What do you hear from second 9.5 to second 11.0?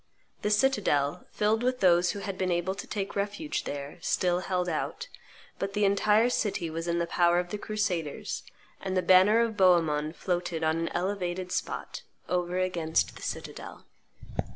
Bohemond floated on an